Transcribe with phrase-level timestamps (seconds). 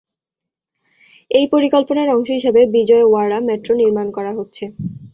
[1.31, 4.63] এই পরিকল্পনার অংশ হিসাবে বিজয়ওয়াড়া মেট্রো নির্মান করা হচ্ছে।